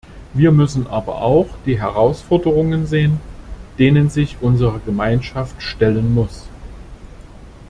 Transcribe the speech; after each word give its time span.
Wir 0.33 0.51
müssen 0.51 0.87
aber 0.87 1.21
auch 1.21 1.45
die 1.67 1.79
Herausforderungen 1.79 2.87
sehen, 2.87 3.19
denen 3.77 4.09
sich 4.09 4.37
unsere 4.41 4.79
Gemeinschaft 4.79 5.61
stellen 5.61 6.15
muss. 6.15 6.45